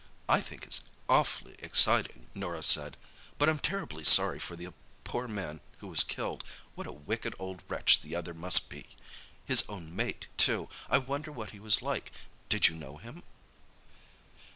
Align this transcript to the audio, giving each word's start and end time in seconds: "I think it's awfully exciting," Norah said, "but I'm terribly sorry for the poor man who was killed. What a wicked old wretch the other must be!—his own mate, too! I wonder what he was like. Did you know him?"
"I 0.27 0.41
think 0.41 0.65
it's 0.65 0.81
awfully 1.07 1.55
exciting," 1.59 2.27
Norah 2.33 2.63
said, 2.63 2.97
"but 3.37 3.47
I'm 3.47 3.59
terribly 3.59 4.03
sorry 4.03 4.39
for 4.39 4.55
the 4.55 4.69
poor 5.03 5.27
man 5.27 5.61
who 5.77 5.89
was 5.89 6.01
killed. 6.03 6.43
What 6.73 6.87
a 6.87 6.91
wicked 6.91 7.35
old 7.37 7.61
wretch 7.67 8.01
the 8.01 8.15
other 8.15 8.33
must 8.33 8.67
be!—his 8.67 9.63
own 9.69 9.95
mate, 9.95 10.25
too! 10.37 10.69
I 10.89 10.97
wonder 10.97 11.31
what 11.31 11.51
he 11.51 11.59
was 11.59 11.83
like. 11.83 12.11
Did 12.49 12.67
you 12.67 12.73
know 12.73 12.97
him?" 12.97 13.21